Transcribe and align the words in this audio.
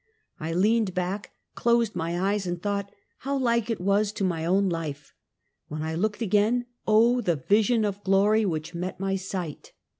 I 0.39 0.51
leaned 0.51 0.95
back, 0.95 1.29
closed 1.53 1.95
my 1.95 2.19
eyes 2.19 2.47
and 2.47 2.59
thought 2.59 2.91
how 3.19 3.37
like 3.37 3.69
it 3.69 3.79
was 3.79 4.11
to 4.13 4.23
mjown 4.23 4.71
life. 4.71 5.13
"When 5.67 5.83
I 5.83 5.93
looked 5.93 6.23
again, 6.23 6.65
oh, 6.87 7.21
the 7.21 7.35
vision 7.35 7.85
of 7.85 8.03
glory 8.03 8.43
which 8.43 8.73
met 8.73 8.99
my 8.99 9.15
sight! 9.15 9.73